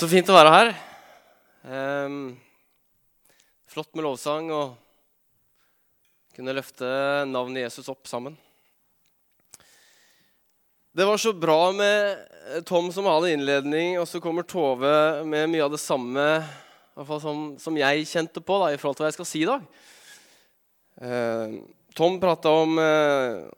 [0.00, 0.68] Så fint å være her.
[1.68, 2.30] Um,
[3.68, 4.70] flott med lovsang og
[6.32, 6.88] kunne løfte
[7.28, 8.38] navnet Jesus opp sammen.
[10.96, 15.68] Det var så bra med Tom som hadde innledning, og så kommer Tove med mye
[15.68, 19.04] av det samme i hvert fall som, som jeg kjente på da, i forhold til
[19.04, 19.70] hva jeg skal si i dag.
[21.04, 21.56] Ehm,
[21.92, 23.52] Tom prata om uh,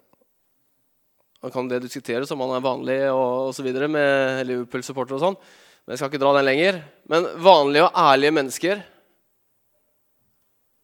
[1.46, 3.76] Han kan det diskuteres om han er vanlig og osv.
[3.86, 5.44] med Liverpool-supportere og sånn.
[5.82, 6.78] Men jeg skal ikke dra den lenger.
[7.10, 8.82] Men vanlige og ærlige mennesker.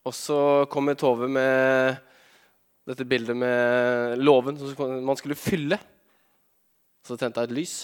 [0.08, 0.40] Og så
[0.72, 1.98] kommer Tove med
[2.88, 5.78] dette bildet med låven som man skulle fylle.
[7.04, 7.76] Så tente jeg et lys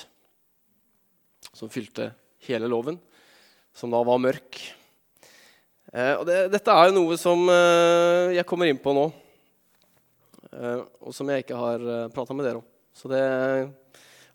[1.55, 2.09] som fylte
[2.49, 2.97] hele låven,
[3.77, 4.59] som da var mørk.
[5.93, 9.05] Eh, og det, dette er jo noe som eh, jeg kommer inn på nå,
[10.51, 12.67] eh, og som jeg ikke har eh, prata med dere om.
[12.95, 13.23] Så det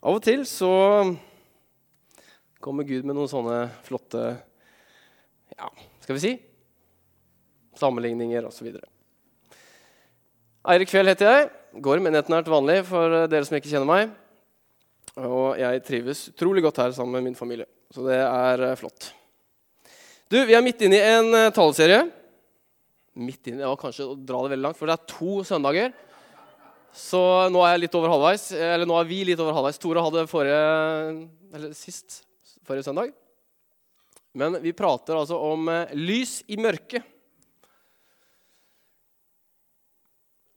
[0.00, 0.70] Av og til så
[2.60, 4.22] kommer Gud med noen sånne flotte
[5.56, 5.70] Ja,
[6.04, 6.32] skal vi si
[7.80, 8.74] sammenligninger osv.
[10.68, 11.46] Eirik Fjell heter jeg.
[11.80, 14.10] Går i menigheten her til vanlig for dere som ikke kjenner meg.
[15.20, 17.66] Og jeg trives utrolig godt her sammen med min familie.
[17.94, 19.10] Så det er eh, flott.
[20.30, 22.04] Du, Vi er midt inne i en uh, taleserie.
[23.18, 25.96] Midt inne, ja, Kanskje å dra det veldig langt, for det er to søndager.
[26.94, 28.50] Så nå er jeg litt over halvveis.
[28.54, 29.80] Eller nå er vi litt over halvveis.
[29.82, 30.60] Tore hadde forrige,
[31.56, 32.20] eller sist
[32.66, 33.12] forrige søndag.
[34.32, 37.06] Men vi prater altså om uh, lys i mørket.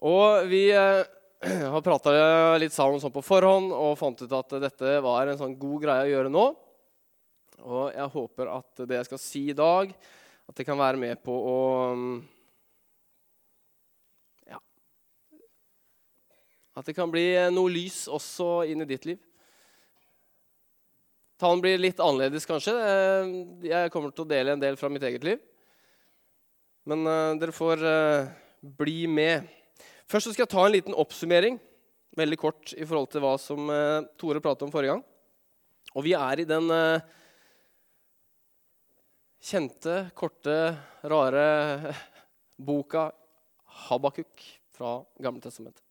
[0.04, 1.02] Og vi uh,
[1.74, 2.14] har prata
[2.62, 6.06] litt sammen sånn på forhånd og fant ut at dette var en sånn god greie
[6.08, 6.46] å gjøre nå.
[7.64, 9.92] Og jeg håper at det jeg skal si i dag,
[10.50, 11.60] at det kan være med på å
[14.50, 14.60] Ja
[16.76, 19.22] At det kan bli noe lys også inn i ditt liv.
[21.42, 22.74] Talen blir litt annerledes, kanskje.
[23.66, 25.42] Jeg kommer til å dele en del fra mitt eget liv.
[26.90, 28.30] Men uh, dere får uh,
[28.80, 29.48] bli med.
[30.10, 31.58] Først skal jeg ta en liten oppsummering
[32.14, 35.04] veldig kort i forhold til hva som uh, Tore pratet om forrige gang.
[35.94, 36.70] Og vi er i den
[39.44, 40.56] kjente, korte,
[41.06, 41.94] rare
[42.70, 43.10] boka
[43.90, 45.84] Habakuk fra Gamle Testamentet.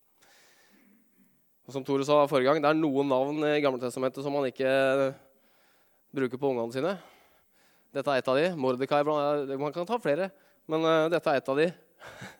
[1.63, 4.49] Og som Tore sa forrige gang, det er noen navn i Gamle Testamentet som man
[4.49, 4.67] ikke
[6.13, 6.93] bruker på ungene sine.
[7.93, 8.45] Dette er et av de.
[8.57, 10.29] Mordekai Man kan ta flere,
[10.69, 11.67] men uh, dette er et av de.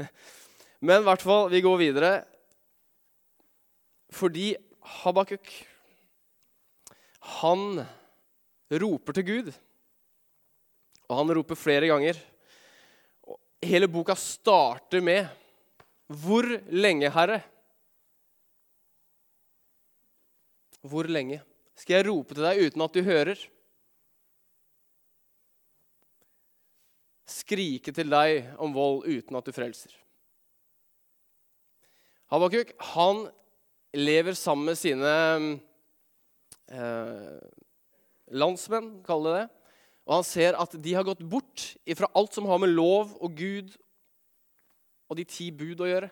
[0.85, 2.11] men i hvert fall, vi går videre.
[4.13, 4.51] Fordi
[5.01, 5.49] Habakuk,
[7.41, 7.81] han
[8.83, 9.49] roper til Gud.
[11.09, 12.19] Og han roper flere ganger.
[13.63, 15.25] Hele boka starter med
[16.13, 17.39] Hvor lenge, Herre?
[20.83, 21.39] Hvor lenge?
[21.79, 23.39] Skal jeg rope til deg uten at du hører?
[27.29, 29.93] Skrike til deg om vold uten at du frelser.
[32.33, 33.27] Habakuk han
[33.93, 35.13] lever sammen med sine
[36.73, 37.43] eh,
[38.33, 39.49] landsmenn, kaller det det.
[40.03, 43.37] Og han ser at de har gått bort fra alt som har med lov og
[43.37, 43.71] Gud
[45.07, 46.09] og de ti bud å gjøre.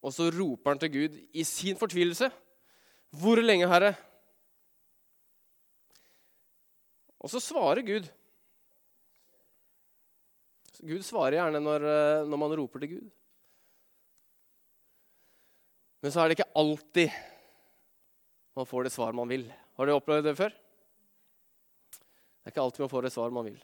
[0.00, 2.30] Og så roper han til Gud i sin fortvilelse.
[3.20, 3.92] Hvor lenge, Herre?
[7.20, 8.08] Og så svarer Gud.
[10.80, 13.08] Gud svarer gjerne når, eh, når, man roper til Gud.
[16.00, 17.12] Men så er det ikke alltid
[18.56, 19.44] man får det svar man vil.
[19.76, 20.54] Har du opplevd det før?
[21.92, 23.60] Det er ikke alltid man får det svar man vil.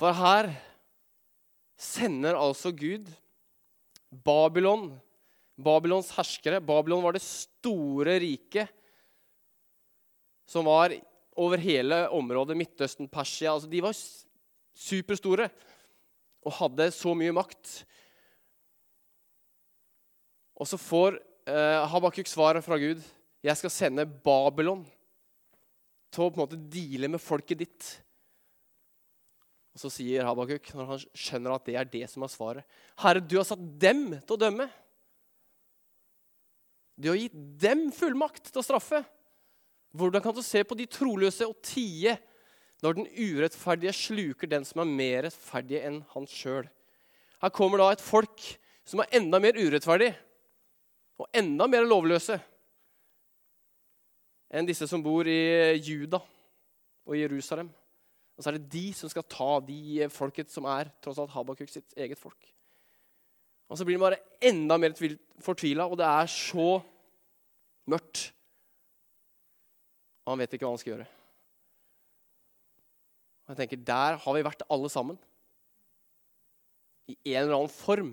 [0.00, 0.48] For her
[1.80, 3.08] sender altså Gud
[4.10, 4.88] Babylon,
[5.60, 8.72] Babylons herskere Babylon var det store riket
[10.50, 10.96] som var
[11.40, 13.54] over hele området Midtøsten, Persia.
[13.54, 13.96] Altså, de var
[14.76, 15.48] superstore
[16.44, 17.80] og hadde så mye makt.
[20.60, 21.16] Og så får
[21.48, 23.00] eh, Habakuk svaret fra Gud.
[23.40, 24.84] Jeg skal sende Babylon
[26.12, 27.90] til å på en måte deale med folket ditt.
[29.70, 33.22] Og Så sier Habakuk, når han skjønner at det er det som er svaret Herre,
[33.22, 34.66] du har satt dem til å dømme.
[37.00, 39.00] Du har gitt dem fullmakt til å straffe.
[39.90, 42.14] Hvordan kan du se på de troløse og tie
[42.80, 46.68] når den urettferdige sluker den som er mer rettferdig enn han sjøl?
[47.40, 48.44] Her kommer da et folk
[48.86, 50.12] som er enda mer urettferdig
[51.20, 52.38] og enda mer lovløse
[54.50, 56.18] enn disse som bor i Juda
[57.06, 57.68] og Jerusalem.
[58.36, 61.70] Og så er det de som skal ta de folket som er tross alt Habakuk
[61.70, 62.40] sitt eget folk.
[63.70, 64.96] Og så blir de bare enda mer
[65.44, 66.80] fortvila, og det er så
[67.90, 68.30] mørkt
[70.24, 71.08] og han vet ikke hva han skal gjøre.
[73.44, 75.18] Og jeg tenker, Der har vi vært alle sammen.
[77.10, 78.12] I en eller annen form.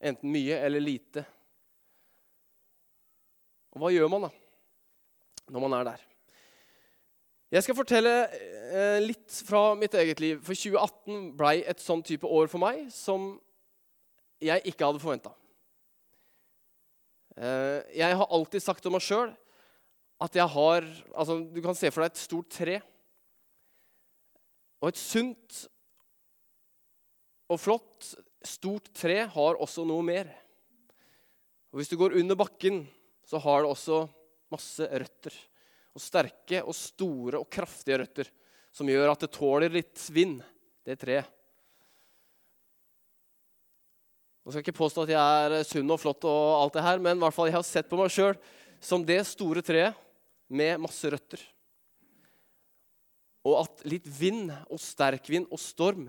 [0.00, 1.26] Enten mye eller lite.
[3.74, 4.30] Og hva gjør man da,
[5.52, 6.06] når man er der?
[7.50, 10.40] Jeg skal fortelle eh, litt fra mitt eget liv.
[10.46, 13.34] For 2018 blei et sånn type år for meg som
[14.40, 15.34] jeg ikke hadde forventa.
[17.36, 19.34] Eh, jeg har alltid sagt om meg sjøl
[20.20, 20.86] at jeg har
[21.16, 22.78] altså, Du kan se for deg et stort tre.
[24.80, 25.64] Og et sunt
[27.50, 28.12] og flott,
[28.46, 30.28] stort tre har også noe mer.
[31.72, 32.84] Og Hvis du går under bakken,
[33.26, 34.04] så har det også
[34.52, 35.34] masse røtter.
[35.94, 38.30] Og sterke og store og kraftige røtter
[38.70, 40.38] som gjør at det tåler litt vind,
[40.86, 41.26] det treet.
[44.40, 47.02] Nå skal jeg ikke påstå at jeg er sunn og flott, og alt det her,
[47.02, 48.38] men i hvert fall jeg har sett på meg sjøl
[48.80, 49.98] som det store treet
[50.50, 51.42] med masse røtter.
[53.46, 56.08] Og at litt vind og sterk vind og storm,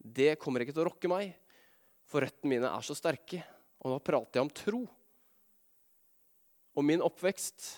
[0.00, 1.32] det kommer ikke til å rokke meg.
[2.10, 3.42] For røttene mine er så sterke.
[3.80, 4.82] Og nå prater jeg om tro.
[6.76, 7.70] Og min oppvekst.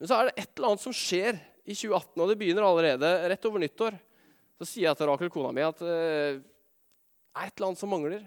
[0.00, 3.10] Men så er det et eller annet som skjer i 2018, og det begynner allerede
[3.32, 3.96] rett over nyttår.
[4.60, 7.92] Så sier jeg til Rakel, kona mi, at eh, det er et eller annet som
[7.92, 8.22] mangler.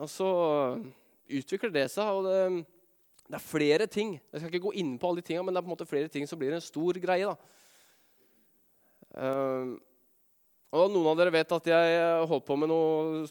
[0.00, 0.28] Og så
[1.32, 2.64] utvikler det seg, og det,
[3.28, 4.16] det er flere ting.
[4.32, 5.88] Jeg skal ikke gå inn på alle de tingene, men det er på en måte
[5.88, 7.28] flere ting som blir en stor greie.
[7.28, 7.36] da.
[9.12, 9.78] Uh,
[10.72, 13.26] og Noen av dere vet at jeg holdt på med noen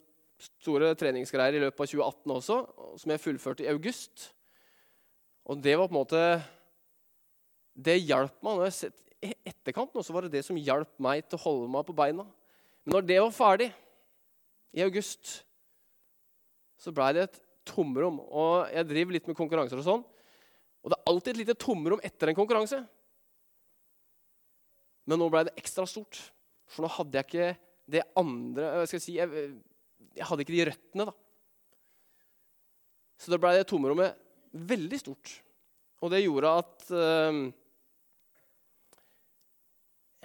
[0.62, 2.58] store treningsgreier i løpet av 2018 også,
[3.02, 4.28] som jeg fullførte i august.
[5.50, 6.24] Og det var på en måte
[7.74, 8.60] Det hjalp meg.
[8.60, 8.92] Når jeg
[9.22, 11.96] I etterkant nå, så var det det som hjalp meg til å holde meg på
[11.98, 12.26] beina.
[12.84, 13.70] Men når det var ferdig,
[14.72, 15.42] i august,
[16.80, 17.40] så blei det et
[17.72, 18.20] tomrom.
[18.28, 20.06] Og jeg driver litt med konkurranser og sånn.
[20.82, 22.82] Og det er alltid et lite tomrom etter en konkurranse.
[25.10, 26.20] Men nå blei det ekstra stort.
[26.72, 27.52] For nå hadde jeg ikke
[27.92, 29.48] det andre jeg skal si, jeg,
[30.16, 31.16] jeg hadde ikke de røttene, da.
[33.22, 34.18] Så da blei det tomrommet
[34.72, 35.34] veldig stort.
[36.02, 37.42] Og det gjorde at øh,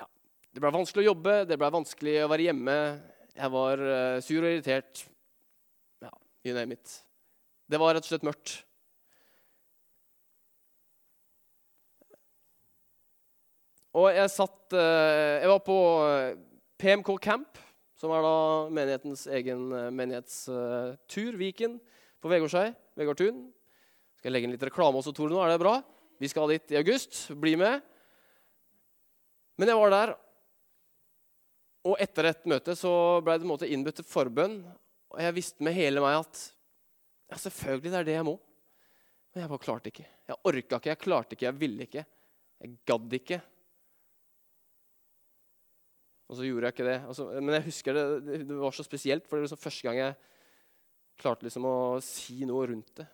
[0.01, 0.07] ja,
[0.55, 2.79] Det blei vanskelig å jobbe, det blei vanskelig å være hjemme.
[3.37, 5.05] Jeg var øh, sur og irritert.
[6.01, 6.15] Ja,
[6.47, 7.03] you name it.
[7.67, 8.53] Det var rett og slett mørkt.
[13.97, 15.77] Og jeg satt uh, Jeg var på
[16.79, 17.59] PMK Camp,
[17.97, 18.37] som er da
[18.77, 21.39] menighetens egen uh, menighetstur.
[21.41, 21.79] Viken
[22.23, 22.69] på Vegårshei.
[23.01, 23.47] Vegårtun.
[24.19, 25.33] Skal jeg legge inn litt reklame også, Tore?
[25.33, 25.81] nå, Er det bra?
[26.21, 27.27] Vi skal dit i august.
[27.35, 27.83] Bli med.
[29.57, 30.13] Men jeg var der,
[31.87, 32.93] og etter et møte så
[33.25, 34.61] ble det en måte innbudt til forbønn.
[35.15, 36.43] Og jeg visste med hele meg at
[37.31, 38.37] ja, selvfølgelig det er det jeg må.
[39.33, 40.07] Men jeg bare klarte ikke.
[40.29, 42.05] Jeg orka ikke, jeg klarte ikke, jeg ville ikke.
[42.63, 43.41] Jeg gadd ikke.
[46.27, 46.97] Og så gjorde jeg ikke det.
[47.07, 50.01] Altså, men jeg husker det, det var så spesielt, for det var liksom første gang
[50.01, 50.17] jeg
[51.21, 53.07] klarte liksom å si noe rundt det.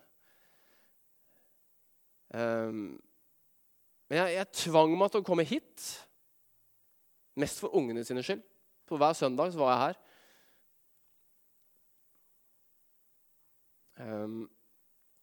[2.33, 2.95] Um,
[4.09, 5.85] men jeg, jeg tvang meg til å komme hit,
[7.39, 8.41] mest for ungene sine skyld.
[8.89, 10.01] På hver søndag så var jeg her.
[14.03, 14.43] Um,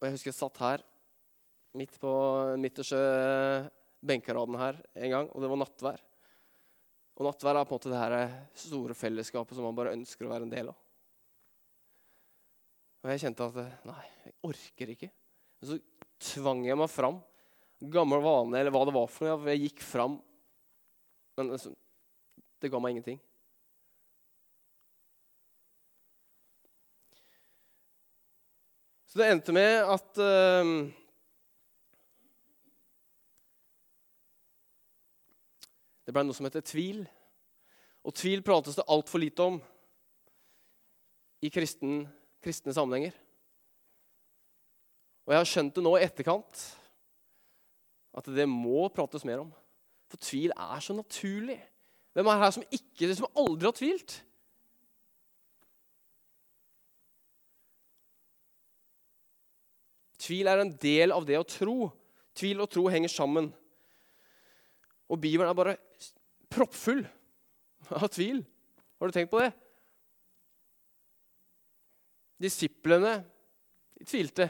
[0.01, 0.85] og jeg husker jeg satt her,
[1.77, 2.11] midt på
[2.59, 3.01] midterste
[4.01, 6.05] benkeraden her en gang, og det var nattvær.
[7.21, 10.33] Og nattvær er på en måte det her store fellesskapet som man bare ønsker å
[10.33, 10.79] være en del av.
[13.01, 15.11] Og jeg kjente at nei, jeg orker ikke.
[15.61, 15.79] Men så
[16.33, 17.21] tvang jeg meg fram.
[17.93, 19.53] Gammel vane, eller hva det var for noe.
[19.53, 20.19] Jeg gikk fram.
[21.37, 21.73] Men altså,
[22.61, 23.21] det ga meg ingenting.
[29.11, 30.73] Så det endte med at uh,
[36.07, 37.05] Det ble noe som heter tvil.
[38.03, 39.61] Og tvil prates det altfor lite om
[41.47, 42.01] i kristen,
[42.43, 43.15] kristne sammenhenger.
[45.23, 46.65] Og jeg har skjønt det nå i etterkant
[48.19, 49.53] at det må prates mer om.
[50.11, 51.61] For tvil er så naturlig.
[52.19, 54.17] Hvem er her som, ikke, som aldri har tvilt?
[60.31, 61.89] Tvil er en del av det å tro.
[62.39, 63.49] Tvil og tro henger sammen.
[65.11, 65.75] Og Bibelen er bare
[66.55, 67.03] proppfull
[67.91, 68.39] av tvil.
[69.01, 69.51] Har du tenkt på det?
[72.47, 73.17] Disiplene
[73.99, 74.47] de tvilte.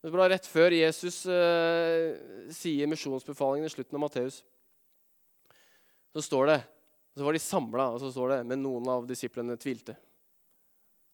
[0.00, 2.16] Det var rett før Jesus uh,
[2.54, 4.40] sier misjonsbefalingen i slutten av Matteus.
[6.16, 6.58] Så står det,
[7.12, 9.98] så var de samla, og så står det men noen av disiplene tvilte.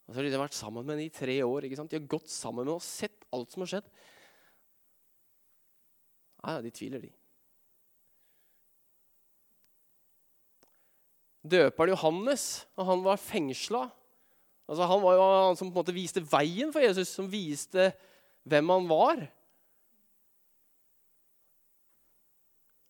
[0.07, 1.67] Og så har de vært sammen med henne i tre år.
[1.67, 1.93] ikke sant?
[1.93, 3.91] De har gått sammen med henne og sett alt som har skjedd.
[6.43, 7.13] Nei, de tviler, de.
[11.53, 12.47] Døperen Johannes,
[12.79, 13.89] og han var fengsla
[14.73, 17.91] altså Han var jo han som på en måte viste veien for Jesus, som viste
[18.49, 19.25] hvem han var.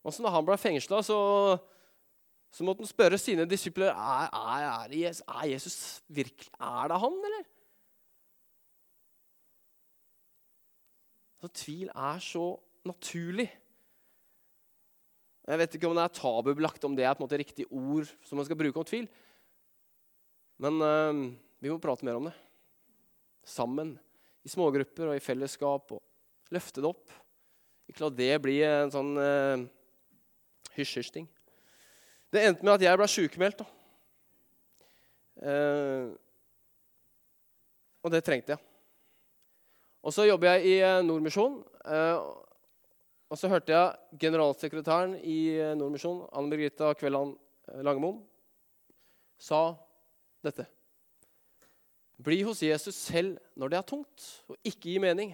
[0.03, 1.17] Og så når han ble fengsla, så,
[2.53, 5.77] så, måtte han spørre sine disipler er, er, er, Jesus, er Jesus
[6.13, 7.49] virkelig Er det han, eller?
[11.43, 12.45] Så tvil er så
[12.87, 13.49] naturlig.
[15.43, 18.07] Jeg vet ikke om det er tabubelagt, om det er på en måte riktig ord
[18.23, 19.09] som man skal bruke om tvil.
[20.63, 21.23] Men øh,
[21.59, 22.37] vi må prate mer om det.
[23.43, 23.97] Sammen.
[24.47, 25.91] I smågrupper og i fellesskap.
[25.97, 26.03] og
[26.55, 27.11] Løfte det opp.
[27.91, 29.65] Ikke la det bli en sånn øh,
[30.77, 31.27] hysj-hysj-ting.
[32.33, 33.65] Det endte med at jeg ble sykemeldt.
[35.43, 36.15] Uh,
[38.03, 38.63] og det trengte jeg.
[40.03, 41.61] Og så jobber jeg i eh, Nordmisjon.
[41.87, 42.41] Uh,
[43.31, 47.37] og så hørte jeg generalsekretæren i Nordmisjon, Anne Birgitta Kvelland
[47.87, 48.19] Langemoen,
[49.41, 49.61] sa
[50.45, 50.67] dette.
[52.23, 55.33] Bli hos Jesus selv når det er tungt, og ikke gi mening.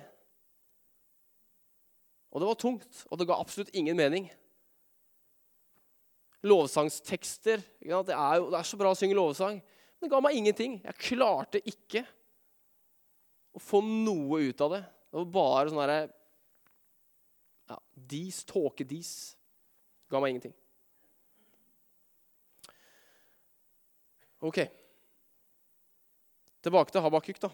[2.31, 4.29] Og det var tungt, og det ga absolutt ingen mening
[6.49, 7.63] lovsangstekster.
[7.81, 9.59] Det er, jo, det er så bra å synge lovsang.
[9.99, 10.79] Men det ga meg ingenting.
[10.85, 12.05] Jeg klarte ikke
[13.57, 14.83] å få noe ut av det.
[15.09, 16.01] Det var bare sånn herre
[17.69, 17.79] ja,
[18.13, 19.13] Dis, tåkedis.
[20.09, 20.55] Ga meg ingenting.
[24.45, 24.63] Ok.
[26.63, 27.51] Tilbake til Habakuk, da.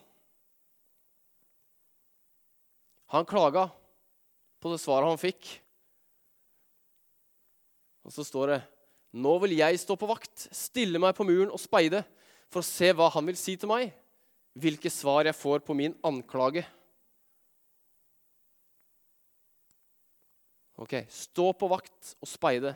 [3.14, 3.68] Han klaga
[4.60, 5.48] på det svaret han fikk.
[8.04, 8.60] Og så står det
[9.14, 12.02] nå vil jeg stå på vakt, stille meg på muren og speide,
[12.50, 13.92] for å se hva han vil si til meg,
[14.58, 16.64] hvilke svar jeg får på min anklage.
[20.82, 22.74] Ok, stå på vakt og speide.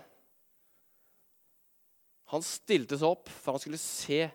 [2.30, 4.28] Han stilte seg opp for han skulle se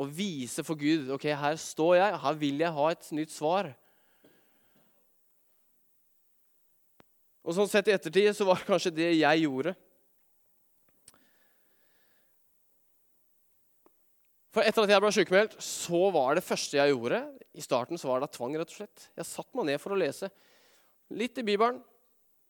[0.00, 3.68] og vise for Gud ok, her står jeg, her vil jeg ha et nytt svar.
[7.44, 9.74] Og sånn sett i ettertid så var det kanskje det jeg gjorde.
[14.50, 17.20] For etter at jeg ble sykemeldt, så var det første jeg gjorde
[17.54, 19.08] I starten så var det tvang, rett og slett.
[19.18, 20.30] Jeg satte meg ned for å lese
[21.14, 21.80] litt i Bibelen,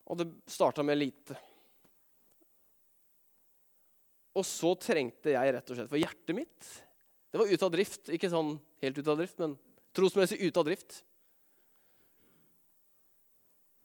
[0.08, 1.36] og det starta med lite.
[4.36, 6.68] Og så trengte jeg rett og slett For hjertet mitt
[7.30, 8.08] det var ute av drift.
[8.10, 9.52] Ikke sånn helt ute av drift, men
[9.94, 10.96] trosmessig ute av drift.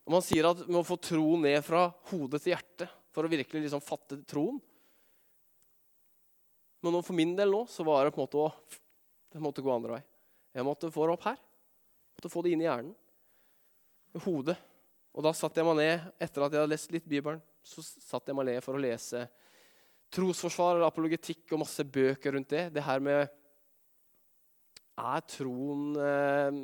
[0.09, 3.83] Man sier at må få troen ned fra hodet til hjertet for å virkelig liksom
[3.85, 4.57] fatte troen.
[6.85, 8.49] Men for min del nå så var det på en måte å
[9.35, 10.03] det måtte gå andre vei.
[10.55, 11.35] Jeg måtte få det opp her.
[11.35, 12.93] Jeg måtte få det inn i hjernen.
[14.15, 14.55] I hodet.
[15.11, 17.41] Og da satte jeg meg ned etter at jeg hadde lest litt Bibelen.
[17.65, 19.25] Så satte jeg meg ned for å lese
[20.15, 22.69] trosforsvar eller apologetikk og masse bøker rundt det.
[22.77, 23.25] Det her med
[24.95, 26.61] Er troen eh,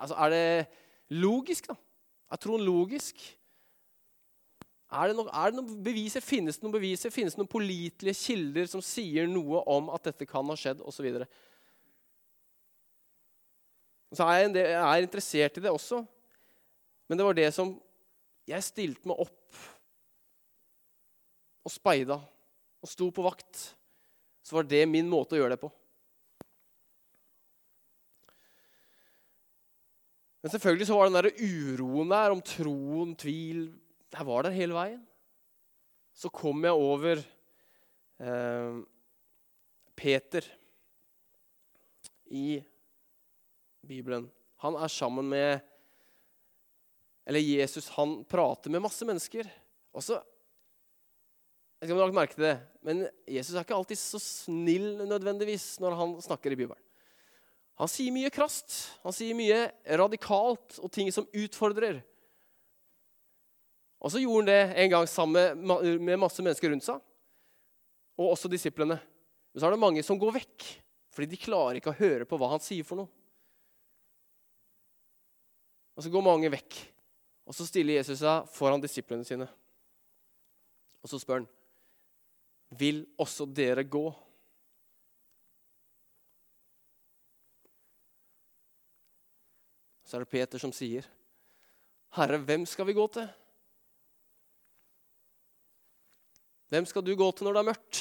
[0.00, 1.76] Altså, er det logisk, da?
[2.32, 3.20] Er troen logisk?
[4.90, 6.22] Er det, noe, er det noen beviser?
[6.24, 7.12] Finnes det noen beviser?
[7.14, 10.90] Finnes det noen pålitelige kilder som sier noe om at dette kan ha skjedd, Og
[10.90, 11.04] Så,
[14.18, 16.02] så er jeg, jeg er interessert i det også.
[17.06, 17.76] Men det var det som
[18.50, 19.58] Jeg stilte meg opp
[21.60, 22.16] og speida
[22.80, 23.60] og sto på vakt.
[24.42, 25.70] Så var det min måte å gjøre det på.
[30.40, 33.68] Men selvfølgelig så var den der uroen der om troen, tvil
[34.10, 35.02] jeg var der hele veien.
[36.16, 38.80] Så kom jeg over eh,
[39.96, 40.46] Peter
[42.30, 42.60] i
[43.86, 44.28] Bibelen.
[44.64, 45.60] Han er sammen med
[47.26, 49.46] Eller Jesus, han prater med masse mennesker.
[49.94, 50.18] Og så
[51.80, 55.94] Jeg vet ikke merke til det, men Jesus er ikke alltid så snill nødvendigvis når
[55.96, 56.82] han snakker i Bibelen.
[57.80, 59.62] Han sier mye krast, han sier mye
[59.96, 62.02] radikalt og ting som utfordrer.
[64.00, 65.64] Og så gjorde han det en gang sammen
[66.00, 67.00] med masse mennesker rundt seg,
[68.20, 68.96] og også disiplene.
[69.52, 70.68] Men så er det mange som går vekk,
[71.12, 73.10] fordi de klarer ikke å høre på hva han sier for noe.
[75.98, 76.78] Og så går mange vekk,
[77.44, 79.48] og så stiller Jesus seg foran disiplene sine.
[81.04, 81.48] Og så spør han,
[82.70, 84.14] 'Vil også dere gå?'
[90.04, 91.04] Så er det Peter som sier,
[92.10, 93.39] 'Herre, hvem skal vi gå til?'
[96.70, 98.00] Hvem skal du gå til når det er mørkt?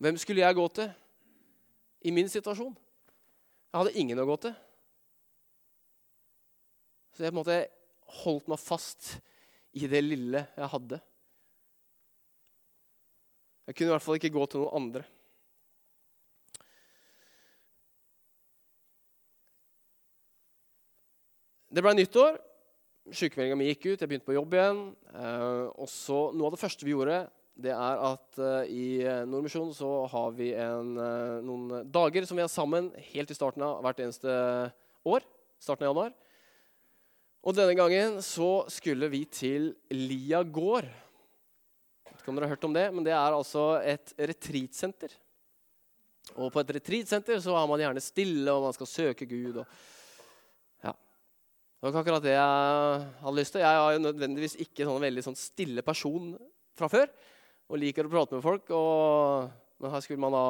[0.00, 0.88] Hvem skulle jeg gå til
[2.08, 2.72] i min situasjon?
[2.72, 4.54] Jeg hadde ingen å gå til.
[7.14, 7.58] Så jeg på en måte
[8.24, 9.14] holdt meg fast
[9.74, 11.00] i det lille jeg hadde.
[13.68, 15.04] Jeg kunne i hvert fall ikke gå til noen andre.
[21.74, 22.36] Det ble nyttår.
[23.12, 24.78] Sykemeldinga mi gikk ut, jeg begynte på jobb igjen.
[25.12, 27.18] Eh, og så, Noe av det første vi gjorde,
[27.60, 28.86] det er at eh, i
[29.28, 33.66] Nordmisjon så har vi en, eh, noen dager som vi har sammen helt i starten
[33.66, 34.38] av hvert eneste
[35.04, 35.26] år.
[35.60, 36.14] starten av januar.
[37.44, 40.88] Og denne gangen så skulle vi til Lia gård.
[42.08, 45.12] Vet ikke om dere har hørt om det, men det er altså et retreatsenter.
[46.40, 49.60] Og på et retreatsenter så er man gjerne stille, og man skal søke Gud.
[49.60, 49.68] og
[51.84, 53.60] det var ikke akkurat det jeg hadde lyst til.
[53.60, 56.30] Jeg er jo nødvendigvis ikke sånn veldig sånn stille person
[56.80, 57.10] fra før.
[57.68, 58.72] Og liker å prate med folk.
[58.72, 59.50] Og,
[59.84, 60.46] men her skulle man da,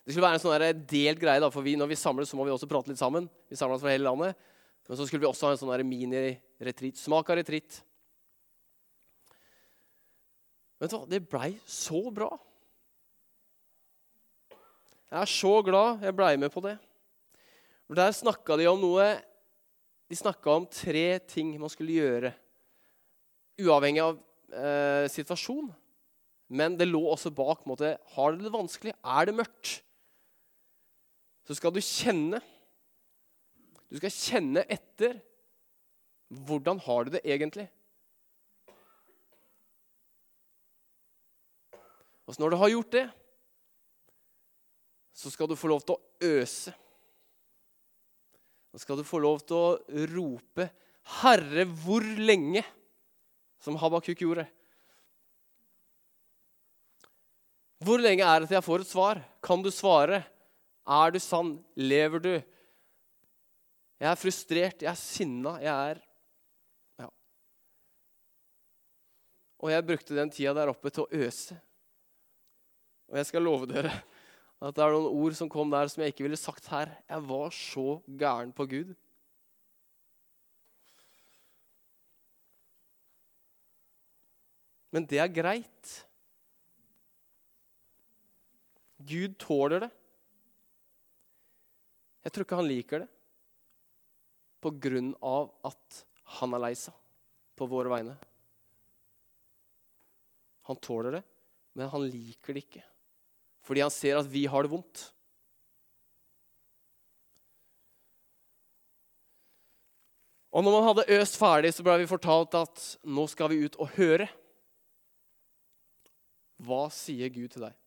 [0.00, 1.44] det skulle være en sånn delt greie.
[1.44, 3.28] da, for vi, Når vi samles, så må vi også prate litt sammen.
[3.52, 4.40] Vi samles fra hele landet.
[4.88, 6.96] Men så skulle vi også ha en sånn mini-retreat.
[6.96, 7.82] Smak av retreat.
[10.80, 11.04] Vet du hva?
[11.12, 12.32] Det blei så bra.
[15.12, 16.78] Jeg er så glad jeg blei med på det.
[17.84, 19.10] For Der snakka de om noe
[20.10, 22.32] de snakka om tre ting man skulle gjøre,
[23.62, 24.16] uavhengig av
[24.50, 25.68] eh, situasjon.
[26.50, 28.96] Men det lå også bak måte, Har du det vanskelig?
[29.06, 29.76] Er det mørkt?
[31.46, 32.40] Så skal du kjenne.
[33.86, 35.20] Du skal kjenne etter.
[36.26, 37.68] Hvordan har du det egentlig?
[42.26, 43.06] Og når du har gjort det,
[45.14, 46.74] så skal du få lov til å øse.
[48.70, 50.70] Nå skal du få lov til å rope
[51.20, 52.64] 'Herre, hvor lenge?'
[53.60, 54.46] som Habakuk gjorde.
[57.84, 59.20] Hvor lenge er det til jeg får et svar?
[59.44, 60.22] Kan du svare?
[60.88, 61.54] Er du sann?
[61.76, 62.32] Lever du?
[64.00, 66.00] Jeg er frustrert, jeg er sinna, jeg er
[67.00, 67.08] Ja.
[69.60, 71.56] Og jeg brukte den tida der oppe til å øse.
[73.08, 73.92] Og jeg skal love dere
[74.60, 76.90] at det er noen ord som kom der som jeg ikke ville sagt her.
[77.08, 77.86] Jeg var så
[78.20, 78.90] gæren på Gud.
[84.92, 85.94] Men det er greit.
[89.00, 89.90] Gud tåler det.
[92.20, 93.10] Jeg tror ikke han liker det
[94.60, 96.02] på grunn av at
[96.36, 96.92] han er lei seg
[97.56, 98.18] på våre vegne.
[100.68, 101.22] Han tåler det,
[101.80, 102.84] men han liker det ikke
[103.70, 105.04] fordi han ser at vi har det vondt.
[110.50, 113.78] Og når man hadde øst ferdig, så ble vi fortalt at nå skal vi ut
[113.78, 114.26] og høre.
[116.66, 117.78] Hva sier Gud til deg?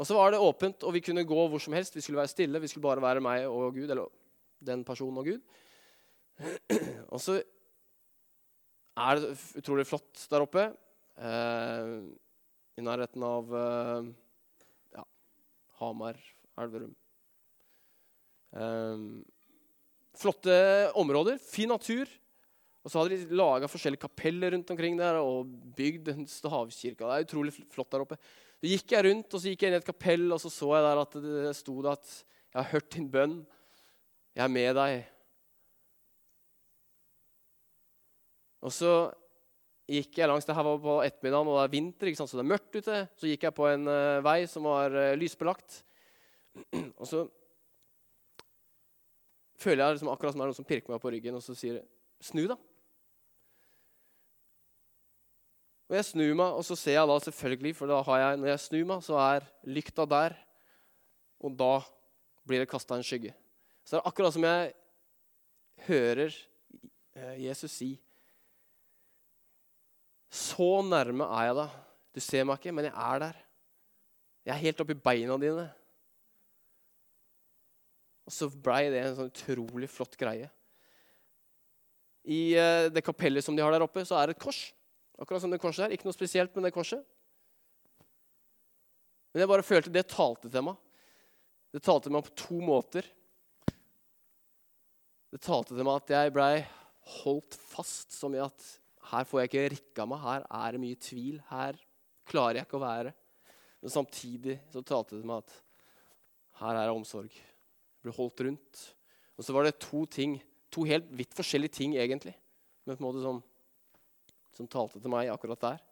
[0.00, 1.92] Og så var det åpent, og vi kunne gå hvor som helst.
[1.96, 2.60] Vi skulle være stille.
[2.64, 4.08] Vi skulle bare være meg og Gud, eller
[4.64, 5.44] den personen og Gud.
[7.12, 7.38] Og så
[8.96, 10.66] er det utrolig flott der oppe.
[11.16, 11.92] Eh,
[12.76, 14.10] I nærheten av eh,
[15.80, 16.18] Hamar,
[16.58, 16.94] Elverum.
[18.56, 19.24] Um,
[20.16, 20.54] flotte
[20.96, 22.08] områder, fin natur.
[22.86, 27.02] Og så hadde de laga forskjellige kapeller rundt omkring der og bygd en stavkirke.
[27.02, 28.18] Det er utrolig flott der oppe.
[28.60, 30.70] Så gikk jeg rundt og så gikk jeg inn i et kapell, og så så
[30.76, 33.46] jeg der at det sto det at 'Jeg har hørt din bønn.
[34.34, 35.04] Jeg er med deg.'
[38.62, 39.12] Og så
[39.86, 42.30] gikk jeg langs det her var på ettermiddagen, og det er vinter, sant?
[42.30, 43.00] så det er mørkt ute.
[43.18, 45.82] Så gikk jeg på en uh, vei som var uh, lysbelagt.
[47.00, 47.26] Og så
[49.60, 51.54] føler jeg liksom akkurat som det er noen som pirker meg på ryggen og så
[51.56, 51.82] sier
[52.20, 52.56] 'Snu, da'.
[55.86, 58.48] Og jeg snur meg, og så ser jeg da selvfølgelig, for da har jeg, når
[58.48, 60.34] jeg snur meg, så er lykta der.
[61.38, 61.74] Og da
[62.46, 63.34] blir det kasta en skygge.
[63.84, 64.72] Så det er akkurat som jeg
[65.86, 66.34] hører
[67.14, 67.92] eh, Jesus si
[70.36, 71.74] så nærme er jeg deg.
[72.16, 73.42] Du ser meg ikke, men jeg er der.
[74.46, 75.66] Jeg er helt oppi beina dine.
[78.26, 80.48] Og så blei det en sånn utrolig flott greie.
[82.26, 84.64] I uh, det kapellet som de har der oppe, så er det et kors.
[85.16, 85.94] Akkurat som det korset her.
[85.94, 87.04] Ikke noe spesielt med det korset.
[89.32, 90.80] Men jeg bare følte det talte til meg.
[91.74, 93.06] Det talte til meg på to måter.
[95.32, 96.52] Det talte til meg at jeg blei
[97.20, 98.66] holdt fast, som i at
[99.10, 100.22] her får jeg ikke rekka meg.
[100.24, 101.38] Her er det mye tvil.
[101.50, 101.78] Her
[102.26, 103.12] klarer jeg ikke å være.
[103.82, 105.56] Men samtidig så talte det meg at
[106.60, 107.30] her er det omsorg.
[107.30, 108.84] Jeg ble holdt rundt.
[109.36, 110.38] Og så var det to ting,
[110.72, 112.32] to helt vidt forskjellige ting egentlig,
[112.86, 113.42] men på en måte som,
[114.56, 115.82] som talte til meg akkurat der.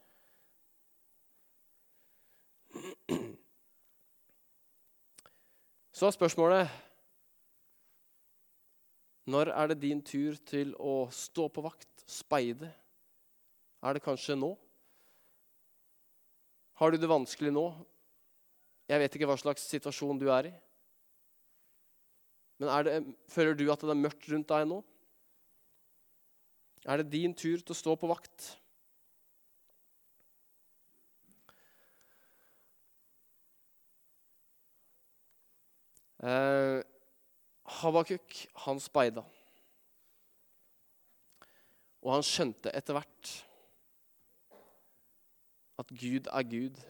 [5.95, 6.73] Så er spørsmålet
[9.31, 12.73] Når er det din tur til å stå på vakt, speide?
[13.85, 14.55] Er det kanskje nå?
[16.81, 17.67] Har du det vanskelig nå?
[18.89, 20.55] Jeg vet ikke hva slags situasjon du er i.
[22.63, 22.97] Men det,
[23.29, 24.81] føler du at det er mørkt rundt deg nå?
[26.85, 28.51] Er det din tur til å stå på vakt?
[36.25, 36.81] Eh,
[37.81, 39.25] Habakuk, han speida.
[42.05, 43.33] Og han skjønte etter hvert
[45.81, 46.81] at Gud er Gud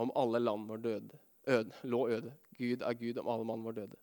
[0.00, 2.32] om alle land var døde, øde, lå øde.
[2.56, 3.96] Gud er Gud om alle mann var døde.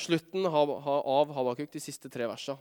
[0.00, 0.72] Slutten av
[1.34, 2.56] Habakuk, de siste tre versa,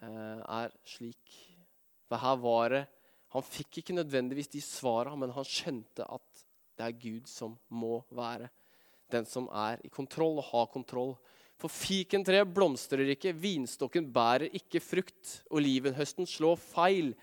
[0.00, 1.36] eh, er slik.
[2.08, 2.86] For her var det
[3.34, 6.44] Han fikk ikke nødvendigvis de svara, men han skjønte at
[6.78, 8.48] det er Gud som må være
[9.12, 11.14] den som er i kontroll og har kontroll.
[11.56, 17.14] For fikentreet blomstrer ikke, vinstokken bærer ikke frukt, olivenhøsten slår feil,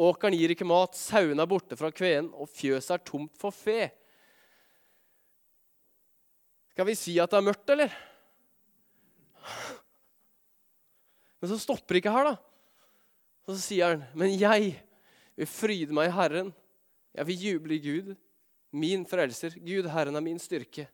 [0.00, 3.90] åkeren gir ikke mat, sauene er borte fra kveen, og fjøset er tomt for fe.
[6.72, 7.92] Skal vi si at det er mørkt, eller?
[11.38, 12.34] Men så stopper ikke her, da.
[13.44, 14.80] Og så sier han, 'Men jeg
[15.36, 16.54] vil fryde meg i Herren.'
[17.14, 18.16] 'Jeg vil juble i Gud,
[18.72, 19.54] min frelser.
[19.60, 20.88] Gud, Herren er min styrke.'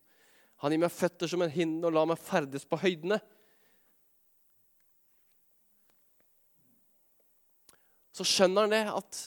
[0.60, 3.20] 'Han gir meg føtter som en hind og lar meg ferdes på høydene.'
[8.12, 9.20] Så skjønner han det at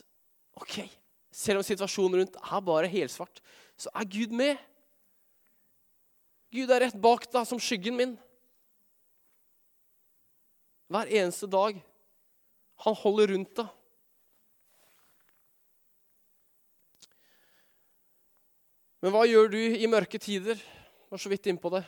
[0.62, 0.76] ok,
[1.34, 3.42] selv om situasjonen rundt er bare helsvart,
[3.80, 4.60] så er Gud med.
[6.54, 8.14] Gud er rett bak deg som skyggen min.
[10.94, 11.80] Hver eneste dag.
[12.86, 13.72] Han holder rundt deg.
[19.02, 20.62] Men hva gjør du i mørke tider?
[21.14, 21.84] Var så vidt innpå det.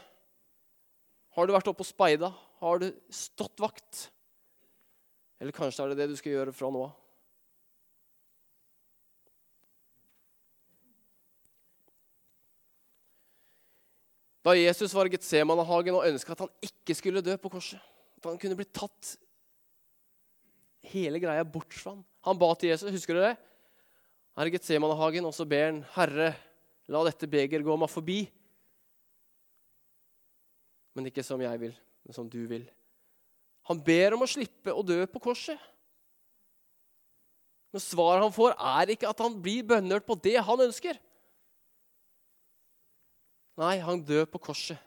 [1.34, 2.28] Har du vært oppe og speida?
[2.62, 4.12] Har du stått vakt?
[5.42, 6.92] Eller kanskje er det det du skal gjøre fra nå av?
[14.46, 17.82] Da Jesus var i Getsemanehagen og ønska at han ikke skulle dø på korset,
[18.22, 19.16] at han kunne bli tatt
[20.94, 22.06] hele greia bort fra ham.
[22.30, 23.36] Han ba til Jesus, husker du det?
[24.38, 26.36] Her i Getsemanehagen, og så ber han, 'Herre,
[26.86, 28.28] la dette beger gå meg forbi.'
[30.96, 32.66] Men ikke som jeg vil, men som du vil.
[33.70, 35.60] Han ber om å slippe å dø på korset.
[37.74, 41.00] Men svaret han får, er ikke at han blir bønnhørt på det han ønsker.
[43.60, 44.80] Nei, han dør på korset.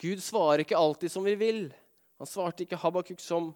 [0.00, 1.66] Gud svarer ikke alltid som vi vil.
[2.18, 3.52] Han svarte ikke Habakuk som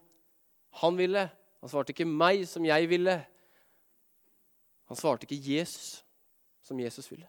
[0.83, 1.27] han ville.
[1.64, 3.17] Han svarte ikke meg som jeg ville.
[4.90, 6.03] Han svarte ikke Jesus
[6.62, 7.27] som Jesus ville.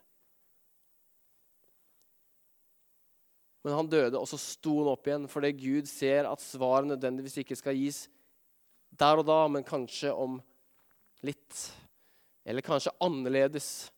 [3.65, 7.39] Men han døde, og så sto han opp igjen fordi Gud ser at svaret nødvendigvis
[7.41, 8.04] ikke skal gis
[8.95, 10.38] der og da, men kanskje om
[11.25, 11.58] litt.
[12.45, 13.89] Eller kanskje annerledes.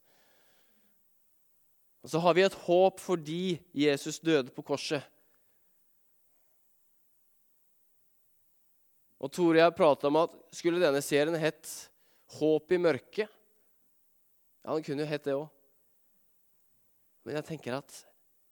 [2.01, 5.03] Og så har vi et håp fordi Jesus døde på korset.
[9.19, 11.67] Og Tore og jeg prata om at skulle denne serien hett
[12.37, 13.29] 'Håp i mørket'?
[14.63, 15.47] Ja, den kunne jo hett det òg.
[17.23, 18.06] Men jeg tenker at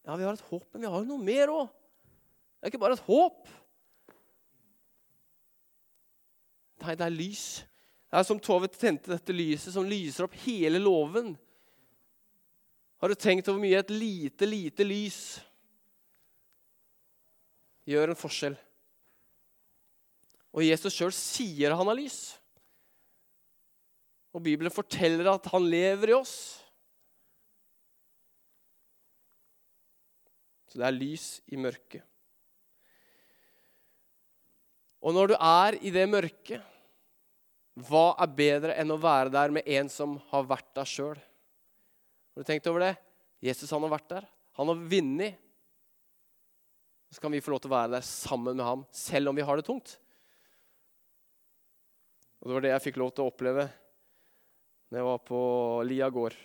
[0.06, 1.70] ja, vi har et håp, men vi har jo noe mer òg.
[1.70, 3.48] Det er ikke bare et håp.
[6.86, 7.46] Nei, det er lys.
[8.06, 11.34] Det er som Tove tente dette lyset som lyser opp hele låven.
[13.02, 15.20] Har du tenkt over hvor mye et lite, lite lys
[17.90, 18.56] gjør en forskjell?
[20.56, 22.20] Og Jesus sjøl sier han har lys.
[24.36, 26.36] Og Bibelen forteller at han lever i oss.
[30.76, 32.04] Så det er lys i mørket.
[35.00, 36.66] Og når du er i det mørket,
[37.88, 41.16] hva er bedre enn å være der med en som har vært der sjøl?
[41.16, 42.92] Har du tenkt over det?
[43.48, 44.28] Jesus han har vært der.
[44.60, 45.40] Han har vunnet.
[47.08, 49.48] Så kan vi få lov til å være der sammen med ham, selv om vi
[49.48, 49.96] har det tungt.
[52.44, 53.70] Og Det var det jeg fikk lov til å oppleve
[54.92, 55.42] når jeg var på
[55.88, 56.36] Lia gård.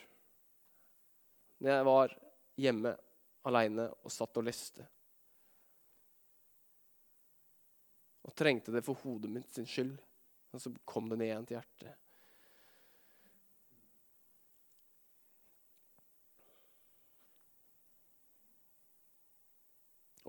[1.58, 2.20] Når jeg var
[2.62, 2.98] hjemme
[3.48, 4.84] aleine og satt og leste.
[8.26, 9.96] Og trengte det for hodet mitt sin skyld.
[10.50, 11.96] Og så kom det ned igjen til hjertet.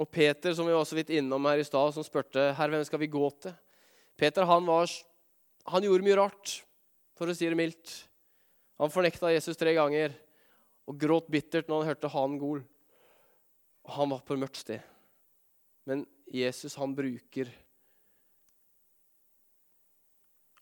[0.01, 2.83] Og Peter, som vi var så vidt innom her i stad, som spurte her, hvem
[2.87, 3.53] skal vi gå til.
[4.17, 4.89] Peter han, var,
[5.69, 6.53] han gjorde mye rart,
[7.17, 7.93] for å si det mildt.
[8.81, 10.15] Han fornekta Jesus tre ganger
[10.89, 12.63] og gråt bittert når han hørte hanen gol.
[13.87, 14.81] Og han var på et mørkt sted.
[15.89, 17.49] Men Jesus, han bruker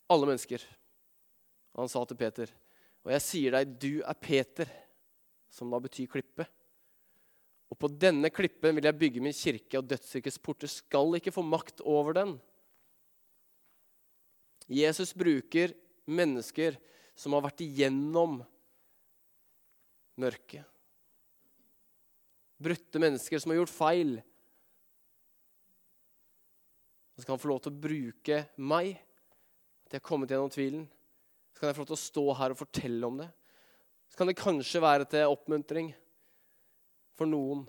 [0.09, 0.63] alle mennesker.
[1.77, 2.49] Han sa til Peter,
[3.05, 4.69] og jeg sier deg, du er Peter,
[5.53, 6.47] som da betyr klippe.
[7.69, 11.43] Og på denne klippen vil jeg bygge min kirke, og dødsrikets porter skal ikke få
[11.45, 12.33] makt over den.
[14.69, 15.73] Jesus bruker
[16.09, 16.77] mennesker
[17.17, 18.39] som har vært igjennom
[20.19, 20.65] mørket.
[22.59, 24.13] Brutte mennesker som har gjort feil.
[27.15, 28.93] Så skal han få lov til å bruke meg,
[29.87, 30.85] at jeg har kommet gjennom tvilen.
[31.51, 33.29] Så kan jeg få lov til å stå her og fortelle om det.
[34.11, 35.91] Så kan det kanskje være til oppmuntring
[37.19, 37.65] for noen.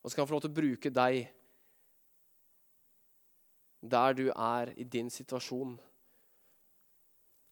[0.00, 1.20] Og så kan han få lov til å bruke deg
[3.80, 5.76] der du er i din situasjon.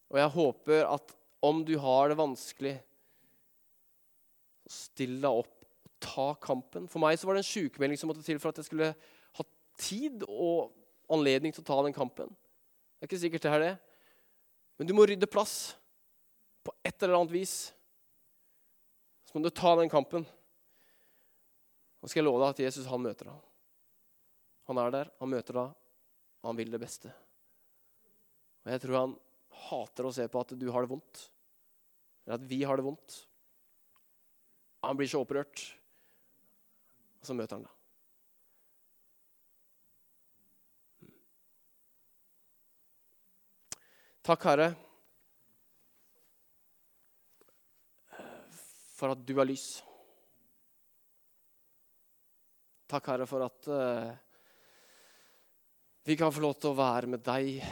[0.09, 2.75] Og jeg håper at om du har det vanskelig,
[4.69, 5.58] still deg opp og
[6.03, 6.87] ta kampen.
[6.91, 8.93] For meg så var det en sykemelding som måtte til for at jeg skulle
[9.39, 9.47] ha
[9.81, 10.73] tid og
[11.13, 12.31] anledning til å ta den kampen.
[12.31, 13.75] Det er ikke sikkert det er det.
[14.79, 15.77] Men du må rydde plass
[16.67, 17.55] på et eller annet vis.
[19.27, 20.27] Så må du ta den kampen.
[21.99, 23.47] Og skal jeg love deg at Jesus han møter deg.
[24.69, 25.73] Han er der, han møter deg,
[26.43, 27.11] og han vil det beste.
[28.67, 29.17] Og jeg tror han
[29.69, 31.23] hater å se på at du har det vondt,
[32.27, 33.17] eller at vi har det vondt.
[34.85, 35.63] Han blir så opprørt,
[37.29, 37.75] så møter han deg.
[44.29, 44.73] Takk, Herre,
[48.99, 49.69] for at du er lys.
[52.89, 54.11] Takk, Herre, for at uh,
[56.09, 57.63] vi kan få lov til å være med deg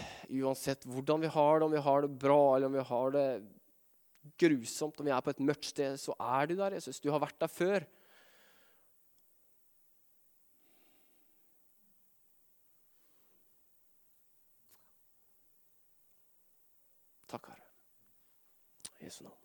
[0.41, 3.29] uansett hvordan vi har det, om vi har det bra eller om vi har det
[4.41, 7.01] grusomt, om vi er på et mørkt sted, så er du der, Jesus.
[7.01, 7.87] Du har vært der før.
[19.07, 19.07] Takk, Herre.
[19.07, 19.36] I Jesu navn.